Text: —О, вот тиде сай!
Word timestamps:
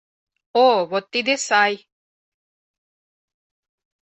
—О, 0.63 0.67
вот 0.89 1.05
тиде 1.13 1.35
сай! 1.47 1.73